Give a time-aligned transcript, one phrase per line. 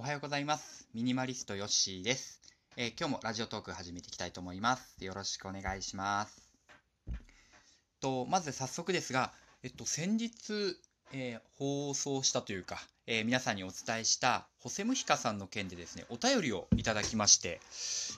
[0.00, 0.88] おはようございます。
[0.94, 2.40] ミニマリストヨッシーです、
[2.78, 5.04] えー今日もラジオトーク始めていきたいと思います。
[5.04, 6.48] よろしくお願いします。
[8.00, 9.30] とまず早速ですが、
[9.62, 10.78] えっと、先日、
[11.12, 17.60] えー放送したというか、えー皆さんにお伝えしたホセムヒカさんの件でですね、お便りをいただきまして、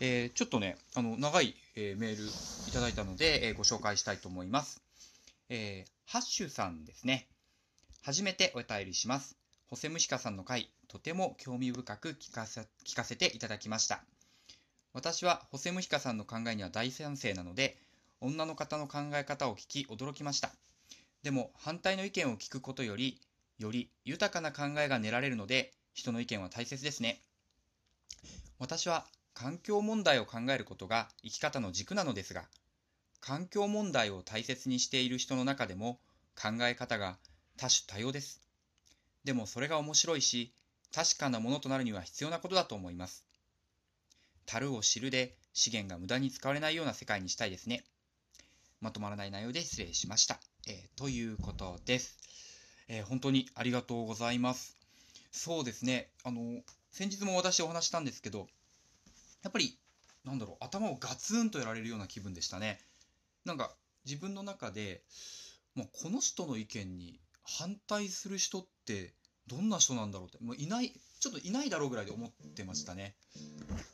[0.00, 4.82] えーちょっとね、あの長い、えーメールいただいたので、えーご紹介したいと思います。
[5.48, 7.28] えーハッシュさんですね。
[8.02, 9.37] 初めてお便りします。
[9.70, 14.00] ホセムヒカさんの回、とても興味深く聞かせ聞かせていただきました。
[14.94, 17.76] 私はホセムヒカさんの考えには大賛成なので、
[18.22, 20.50] 女の方の考え方を聞き驚きました。
[21.22, 23.20] でも反対の意見を聞くことより、
[23.58, 27.20] より豊かな考えが練られるので、人の意見は大切ですね。
[28.58, 32.46] 私は環境問題を考えることが生き方の軸なのですが、
[33.20, 36.00] 環境問題を大切にしている人の中でも
[36.34, 37.18] 考え方が
[37.58, 38.47] 多種多様です。
[39.24, 40.52] でもそれが面白いし、
[40.94, 43.24] 確かなものとなるには必要なことだと思います。
[44.46, 47.84] 樽を知るで資源が無駄に使われないような世界にしたいですね。
[48.80, 50.40] まとまらない内容で失礼しました。
[50.66, 52.16] えーということです、
[52.88, 54.76] えー本当にありがとうございます。
[55.30, 58.48] そうですね、あの、先日も私お話したんですけど、
[59.42, 59.78] やっぱり、
[60.24, 62.80] なんだろう、頭をガツンとやられるような気分でしたね。
[63.44, 65.02] なんか、自分の中で、
[65.74, 69.14] もうこの人の意見に反対する人って
[69.46, 73.14] どんな人なんだろうってもういないちょっといないだろうぐらいで思ってましたね。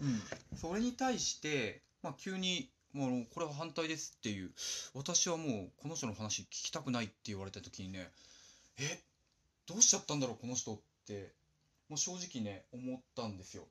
[0.00, 0.22] うん、
[0.58, 4.50] それに対して、まあ、急にもうこれは反対ですっていう
[4.94, 8.08] 私はもうこの人の話聞きたくないって言われた時にね
[8.78, 9.00] え
[9.66, 11.32] どうしちゃったんだろうこの人って
[11.88, 13.64] もう正直ね思ったんですよ。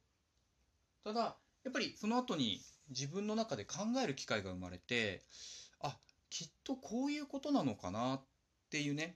[1.03, 5.23] ただやっぱりその後に自分の中で考える機会が生まれて
[5.81, 5.95] あ
[6.29, 8.21] きっとこういうことなのかなっ
[8.71, 9.15] ていうね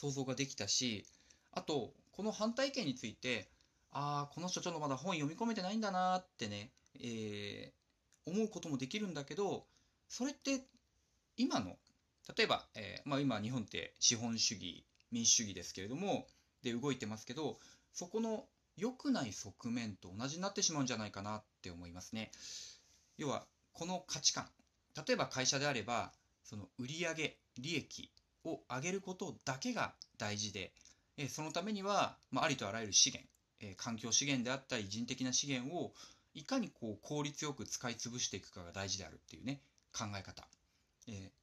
[0.00, 1.04] 想像ができたし
[1.52, 3.48] あとこの反対意見について
[3.92, 6.70] ああこの人ちょっとまだ本読み込めてないんだなってね、
[7.00, 7.80] えー
[8.26, 9.64] 思うこともできるんだけど
[10.08, 10.64] それって
[11.36, 11.76] 今の
[12.36, 16.26] 例えば、えーまあ、今日本って資本主義民主主義ですけれども
[16.62, 17.58] で動いてますけど
[17.92, 18.44] そこの
[18.76, 22.30] 良くない側面と同じになってしまうんじゃないかなって思いますね。
[23.18, 24.46] 要はこの価値観
[25.06, 26.12] 例えば会社であれば
[26.44, 28.10] その売上利益
[28.44, 30.72] を上げることだけが大事で、
[31.16, 33.28] えーそのためには、まあ、ありとあらゆる資源、
[33.60, 35.92] えー環境資源であったり人的な資源を
[36.34, 39.60] いかにこう効率よく使い潰していくかが大事であるっていうね
[39.92, 40.46] 考え方、
[41.08, 41.40] えー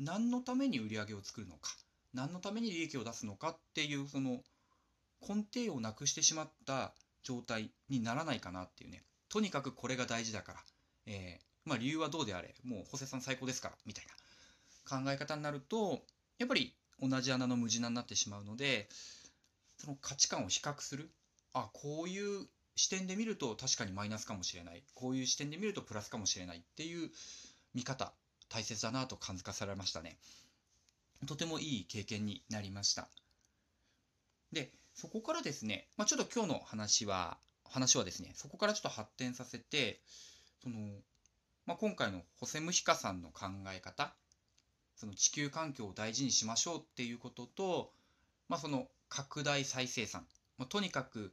[0.00, 1.72] 何のために売り上げを作るのか
[2.14, 4.42] 何のために利益を出すのかっていうその
[5.20, 6.92] 根底をなくしてしまった
[7.24, 9.02] 状態にならないかなっていうね。
[9.28, 10.60] とにかくこれが大事だから、
[11.06, 16.00] えーまあ理由はどうであれもう補正さん最高ですからみたいな考え方になると
[16.38, 18.88] やっぱり同じ穴の無地なになってしまうので
[19.76, 21.10] その価値観を比較する。
[21.54, 24.82] あこういう視点で見ると確かにマイナスかもしれない。
[24.94, 26.58] こういう視点で見るとプラスかもしれない。
[26.58, 27.10] っていう
[27.74, 28.12] 見方
[28.48, 30.18] 大切だなと感づかされましたね。
[31.26, 33.08] とてもいい経験になりました。
[34.52, 40.00] でそこからですね、まあ、ちょっと今日の話は話はですねそこからちょっと発展させて
[40.62, 40.76] その、
[41.66, 44.14] まあ、今回のホセムヒカさんの考え方
[44.98, 47.92] その地球環境を大事にしましょうっていうことと、
[48.48, 50.26] まあ、その拡大再生産、
[50.58, 51.32] まあ、とにかく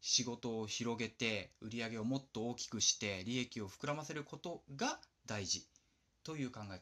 [0.00, 5.64] 仕事を広げて売り上げをもっと大きくして利益を膨らませることが大事
[6.24, 6.80] という考え方、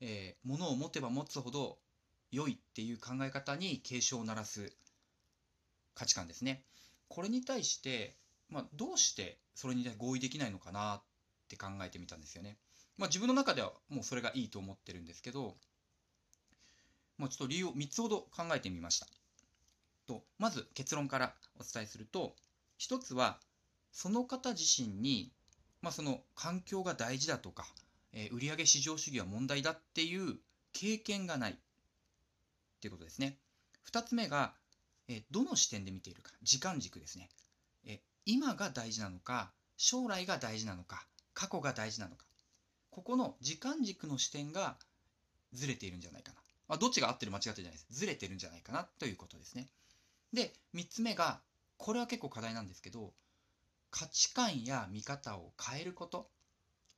[0.00, 1.78] えー、物を持てば持つほど
[2.30, 4.72] 良いっていう考え方に警鐘を鳴らす
[5.94, 6.62] 価値観ですね。
[7.08, 8.14] これに対して、
[8.50, 11.02] まあ、どうしてそれに合意できないのかなっ
[11.48, 12.56] て考えてみたんですよね。
[12.96, 15.56] まあ、自分の中ではもうそれがいいと思ってるんですけど、
[17.18, 19.06] まあ、ちょっと理由を3つほど考えてみました。
[20.06, 22.34] とまず結論からお伝えすると
[22.78, 23.38] 1つは
[23.92, 25.30] その方自身に、
[25.80, 27.66] まあ、その環境が大事だとか、
[28.12, 30.36] えー、売上至上主義は問題だっていう
[30.72, 31.54] 経験がないっ
[32.80, 33.38] ていうことですね。
[33.90, 34.52] 2つ目が、
[35.08, 37.28] えーどの視点で見ているか時間軸ですね、
[37.86, 42.24] えー今が大事なのか将来が大事なのか過去が大事なのか
[42.94, 44.76] ここの時間軸の視点が
[45.52, 46.38] ずれているんじゃないかな。
[46.68, 47.86] まあ、どっちが合ってる間違ってるじゃないです。
[47.90, 49.68] ずれてるんじゃないかなということですね。
[50.32, 51.40] で、3つ目が、
[51.76, 53.12] これは結構課題なんですけど、
[53.90, 56.30] 価値観や見方を変えること。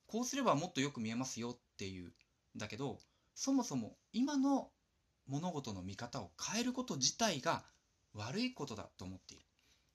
[0.07, 2.13] こうすればもっとよく見えますよっていう。
[2.59, 2.99] だけど、
[3.35, 4.69] そもそも今の
[5.27, 7.65] 物事の見方を変えること自体が
[8.13, 9.47] 悪いことだと思っている。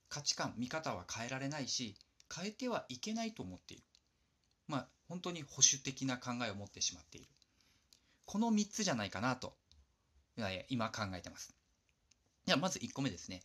[0.10, 1.96] 価値観、見方は変えられないし、
[2.36, 3.84] 変えてはいけないと思っている。
[4.72, 7.28] まあ、本当に保守的な考えを持ってしまっている。
[8.26, 9.54] この3つじゃないかなと、
[10.70, 11.54] 今考えてます。
[12.46, 13.42] では、まず1個目ですね。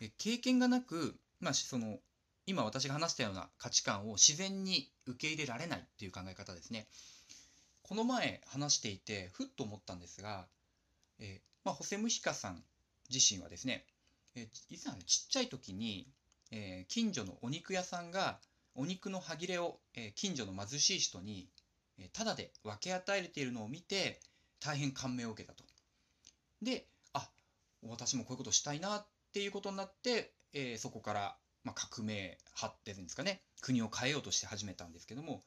[0.00, 1.98] え経験がなく、まあ、その
[2.46, 6.86] 今私が話したような価値観を自然に受け入れられないっていう考え方ですね。
[7.82, 10.46] この前話していてふっと思ったんですが、
[11.18, 12.62] え、まあ、ホセムヒカさん
[13.10, 13.84] 自身はですね、
[14.36, 16.08] えー、以前ちっちゃい時に、
[16.50, 18.38] えー、近所のお肉屋さんが
[18.74, 21.48] お肉の歯切れを、え近所の貧しい人に、
[21.98, 24.20] えー、タダで分け与えているのを見て
[24.60, 25.64] 大変感銘を受けたと。
[26.62, 27.28] であ
[27.82, 35.42] 私もこういうことしたいなっていうことになって、えそこから、まあ、革命派っていうんですかね国を変えようとして始めたんですけども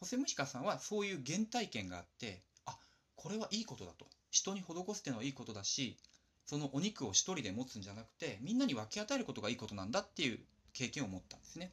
[0.00, 2.76] ホセムヒカさんはそういう原体験があってあ
[3.16, 5.98] これはいいことだと人に施すっていうのはいいことだし
[6.46, 10.40] そのお肉を一人で持つんじゃなくてみんなに分け与えることがいいことなんだっていう
[10.72, 11.70] 経験を持ったんですね。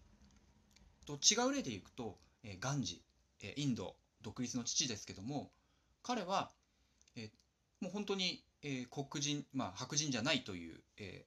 [1.07, 3.01] と違う例でいくと、えー、ガンジ、
[3.41, 5.49] え、インド独立の父ですけども
[6.03, 6.51] 彼は、
[7.15, 7.29] え、
[7.79, 11.25] もう本当に、え、黒人、まあ、白人じゃないという、え、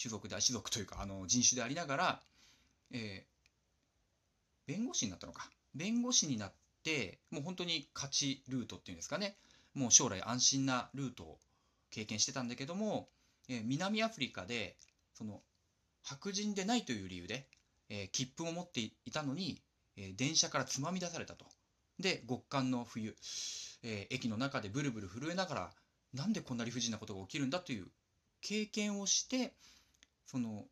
[0.00, 2.22] 種族で種族というかあの人種でありながら、
[2.92, 3.24] え、
[4.66, 5.50] 弁護士になったのか。
[5.74, 6.52] 弁護士になっ
[6.84, 9.36] てもう本当に勝ちルートっていうんですかね。
[9.74, 11.38] もう将来安心なルートを
[11.90, 13.08] 経験してたんだけども、
[13.48, 14.76] え、南アフリカで
[15.14, 15.40] その
[16.02, 17.46] 白人でないという理由で、
[17.90, 19.60] えー、切符を持っていたのに、
[19.96, 21.44] えー、電車からつまみ出されたと。
[21.98, 23.14] で極寒の冬、
[23.82, 25.70] え駅の中でブルブル震えながら
[26.14, 27.88] なんでこんな理不尽なことが起きるんだという
[28.40, 29.52] 経験をして
[30.26, 30.64] その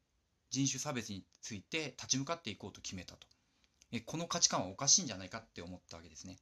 [0.51, 3.27] 人種差別について立ち向かっていこうと決めたと。
[3.91, 6.39] えこの価値観はおかしいんじゃないかって思ったわけですね。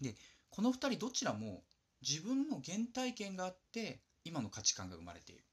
[0.00, 0.16] で
[0.50, 1.62] この2人どちらも
[2.02, 5.44] 自分の原体験があって今の価値観が生まれている。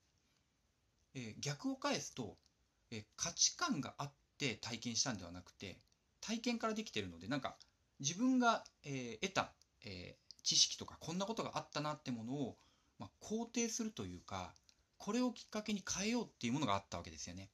[1.13, 2.37] え逆を返すと、
[2.89, 4.11] え価値観があっ
[4.41, 5.77] て体験したんではなくて
[6.19, 7.55] 体験からできてるのでなんか
[7.99, 9.53] 自分が、えー、得た、
[9.85, 12.57] えー、知識とかこんなことがあったなってものを、
[12.97, 14.55] まあ、肯定するというか
[14.97, 17.49] これをきっかけに変えようっていうものがあったわけですよね。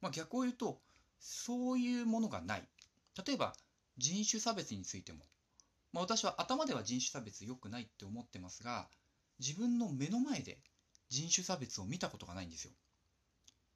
[0.00, 0.80] まあ、逆を言うと
[1.18, 2.62] そういうものがない。
[3.26, 3.54] 例えば
[3.96, 5.20] 人種差別についても
[5.92, 8.88] まあ、私は頭では人種差別良くないって思ってますが
[9.38, 10.58] 自分の目の前で
[11.08, 12.72] 人種差別を見たことがないんですよ。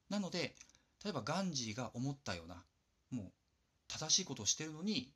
[0.09, 0.55] なので
[1.05, 2.63] 例えばガンジーが思ったような
[3.11, 3.31] もう
[3.87, 5.11] 正しいことをしてるのに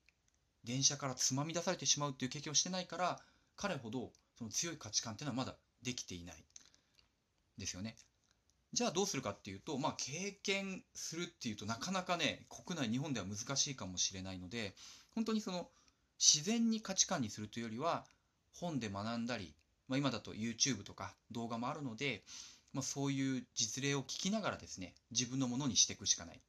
[0.63, 3.19] 電車からつまみ出されてしまうっていう経験をしてないから
[3.55, 6.45] 彼ほどその強い価値観っていうのはまだできていない
[7.57, 7.97] ですよね。
[8.71, 14.75] じゃあどうするかっていうとまあ経験するっていうとなかなかね国内日本では難しいかもしれないので
[15.15, 15.69] 本当にその
[16.19, 18.05] 自然に価値観にするというよりは
[18.53, 19.55] 本で学んだり、
[19.87, 22.23] まあ、今だと YouTube とか動画もあるので、
[22.73, 26.41] まあ、そういう実例を聞きながらですね自分のものにしていくしかない。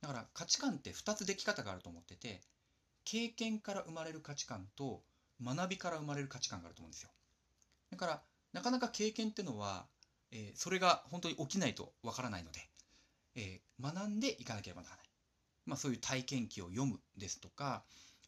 [0.00, 2.40] だから価値観って2つでき方があると思ってて
[3.04, 5.02] 経験から生まれる価値観と
[5.42, 7.10] 学びから生まれる価値観があると思うんですよ。
[7.90, 9.86] だからなかなか経験っていうのは、
[10.30, 12.60] えー、それが本当に起きないとわからないので、
[13.34, 15.06] えー、学んでいかなければならない、
[15.66, 17.82] まあ、そういう体験記を読むですとか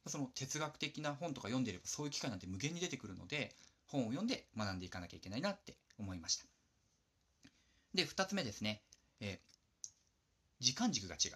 [0.07, 3.55] その哲学的な本とか読んでいればそういう機会なんて無限に出てくるので
[3.87, 6.54] 本を読んで学んでいかなきゃいけないなって思いました。
[7.95, 8.83] で、2つ目ですね。
[9.21, 9.85] えー、
[10.61, 11.33] 時間軸が違う。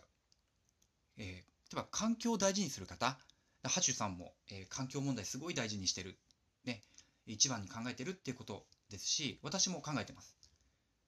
[1.18, 1.40] えー、例
[1.72, 3.18] えば環境を大事にする方、
[3.64, 6.18] ハチュさんも、えー、環境問題すごい大事にしてる。
[6.64, 6.82] ね、
[7.26, 10.36] 一番に考えてるっていうことですし、私も考えてます。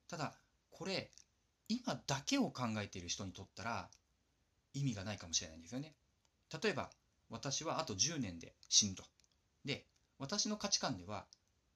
[0.08, 0.34] ただ、
[0.70, 1.10] これ、
[1.68, 3.88] 今だけを考えている人にとったら
[4.74, 5.94] 意味がないかもしれないんですよね。
[6.62, 6.90] 例えば、
[7.28, 9.04] 私はあと10年で死ぬと。
[9.64, 9.86] で、
[10.18, 11.26] 私の価値観では、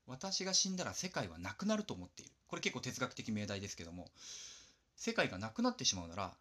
[0.07, 2.33] 私が死んだら世界はなくなると思っている。
[2.55, 4.09] これ結構哲学的命題ですけども、
[4.95, 6.37] 世界がなくなってしまうなら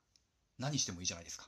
[0.59, 1.47] 何してもいいじゃないですか。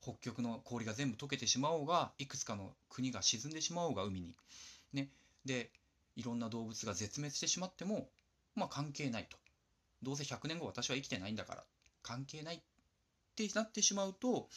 [0.00, 4.34] 北極の氷が全部溶けてしまおうが、いくつかの国が沈んでしまおうが海に。
[4.94, 5.10] ね。
[5.44, 5.70] で、
[6.16, 8.08] いろんな動物が絶滅してしまっても、
[8.54, 9.36] まあ関係ないと。
[10.02, 11.64] どうせ100年後私は生きてないんだから
[12.02, 12.60] 関係ないっ
[13.36, 14.48] てなってしまうと、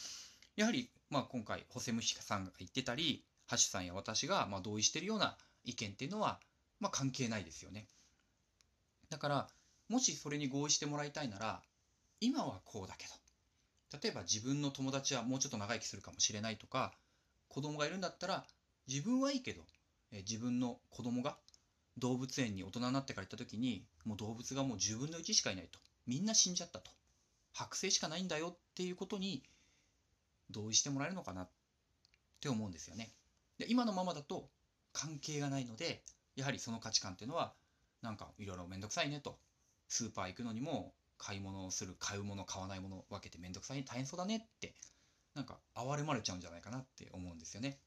[0.56, 6.40] やはりまあ、今回、ホセムヒさんが言ってたり、ハシさんや私がま同意してるような意見っていうのは、
[6.80, 7.86] まあ、関係ないですよね。
[9.12, 9.48] だから、
[9.90, 11.62] もしそれに合意してもらいたいなら、
[12.20, 16.94] 今はこうだけど、例えば自分の友達はもうちょっと長生きするかもしれないとか、
[17.48, 18.46] 子供がいるんだったら、
[18.88, 19.60] 自分はいいけど、
[20.12, 21.36] え自分の子供が
[21.98, 25.78] 動物園に大人になってから行った時に、もう動物がもう10分の1しかいないと。
[26.06, 26.90] みんな死んじゃったと。
[27.54, 29.42] 剥製しかないんだよっていうことに
[30.50, 31.50] 同意してもらえるのかなっ
[32.40, 33.10] て思うんですよね。
[33.58, 34.48] で今のままだと
[34.94, 36.02] 関係がないので
[36.34, 37.52] やはりその価値観っていうのは
[38.02, 39.38] なんかいろいろ面倒くさいねと
[39.88, 44.74] スーパー行くのにも買い物をする買うもの買わないもの分けて面倒くさい大変そうだねって
[45.34, 47.78] なんか哀れまれちゃうんじゃないかなって思うんですよね。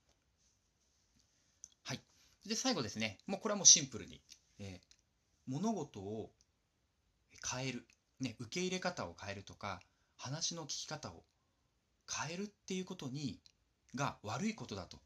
[1.83, 1.99] はい。
[2.47, 4.21] で最後ですねもうこれはもうシンプルに、
[4.59, 6.31] えー、物事を、
[7.47, 7.85] 変える、
[8.21, 9.79] ね、受け入れ方を変えるとか
[10.17, 11.23] 話の聞き方を
[12.09, 13.39] 変えるっていうことに
[13.93, 14.97] が悪いことだと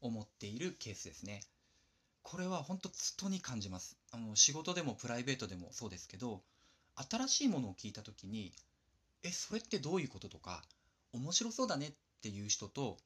[0.00, 1.40] 思っているケースですね。
[2.30, 3.96] これは本当つとに感じます。
[4.10, 6.42] あの仕事でもプライベートでもそうですけど
[6.94, 8.52] 新しいものを聞いた時に
[9.24, 10.62] 「えそれってどういうこと?」とか
[11.14, 12.98] 「面白そうだね」っていう人と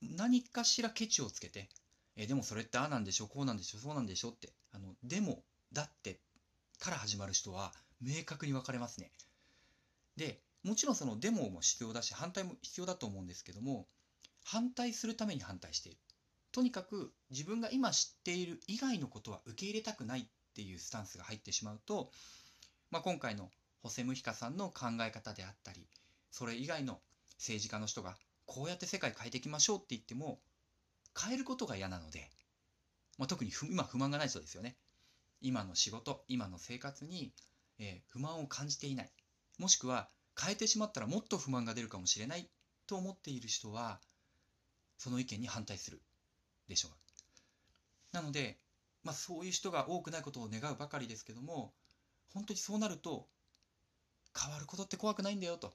[0.00, 1.68] 何かしらケチをつけて
[2.14, 6.20] 「えでもそれってああなんでしょこうなんでしょそうなんでしょ」ってあの「でもだって」
[6.78, 9.10] から始まる人は明確に分かれますね。
[10.14, 13.88] でもちろんそのデモも必要だし反対も必要だと思うんですけども
[14.44, 15.98] 反対するために反対している
[16.56, 22.10] とにかく自分が今知っている以外のことは受け入れたくないっていうスタンスが入ってしまうと、
[22.90, 23.50] まあ、今回の
[23.82, 25.86] ホセムヒカさんの考え方であったり
[26.30, 26.98] それ以外の
[27.36, 30.38] 政治家の人がこうやって世界変えていきましょうって言っても
[31.14, 32.30] 変えることが嫌なので、
[33.18, 34.78] まあ、特に今不満がない人ですよね。
[35.42, 37.34] 今の仕事今の生活に、
[37.78, 39.10] えー、不満を感じていない。
[39.58, 40.08] もしくは
[40.40, 42.48] 変えてしまったらもっと不満が出るかもしれない
[42.86, 44.00] と思っている人は
[44.96, 46.00] その意見に反対する。
[46.68, 46.92] でしょう。
[48.12, 48.58] なので、
[49.04, 51.72] まあ、そういう人が多くないことを願うばかりですけども
[52.32, 53.28] 本当にそうなると
[54.38, 55.74] 変わることって怖くないんだよと、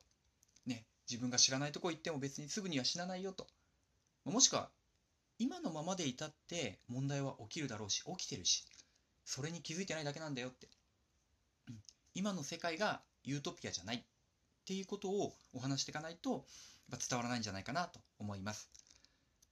[0.65, 3.48] ね、自分が知らないとこ行っても別にすぐには死なないよと。
[4.25, 4.69] もしくは
[5.39, 8.65] 今のままでいたって問題は起きるだろうし起きてるし
[9.25, 10.67] それに気づいてないだけなんだよって、
[11.67, 11.75] うん、
[12.13, 14.03] 今の世界がユートピアじゃないっ
[14.65, 16.45] ていうことをお話していかないと
[16.91, 18.69] 伝わらないんじゃないかなと思います。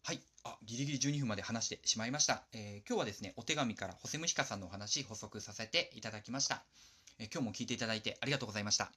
[0.04, 0.22] はい。
[0.44, 2.44] あ、ギリギリ12分まで話してしまいました。
[2.54, 6.64] えー、今日はですね、お手紙からホセムヒカさんのお話補足させていただきました。
[7.20, 8.92] えー、今日も聞いていただいてありがとうございました。